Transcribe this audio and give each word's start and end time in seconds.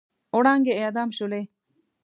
وړانګې 0.35 0.73
اعدام 0.81 1.09
شولې 1.17 1.41